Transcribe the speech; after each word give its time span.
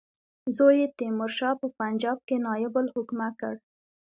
زوی 0.55 0.75
یې 0.81 0.87
تیمورشاه 0.97 1.55
په 1.61 1.67
پنجاب 1.77 2.17
کې 2.27 2.35
نایب 2.45 2.73
الحکومه 2.81 3.29
کړ. 3.39 3.53